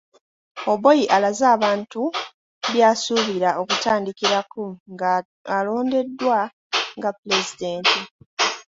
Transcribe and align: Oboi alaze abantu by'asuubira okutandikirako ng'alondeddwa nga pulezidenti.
Oboi 0.71 0.99
alaze 1.15 1.45
abantu 1.55 2.01
by'asuubira 2.71 3.49
okutandikirako 3.61 4.63
ng'alondeddwa 4.91 6.39
nga 6.97 7.09
pulezidenti. 7.17 7.99